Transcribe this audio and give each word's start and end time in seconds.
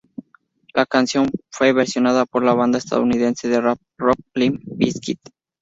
La 0.73 0.87
canción 0.87 1.29
fue 1.51 1.73
versionada 1.73 2.25
por 2.25 2.43
la 2.43 2.55
banda 2.55 2.79
estadounidense 2.79 3.47
de 3.47 3.61
rap 3.61 3.77
rock 3.99 4.17
Limp 4.33 4.59
Bizkit. 4.65 5.19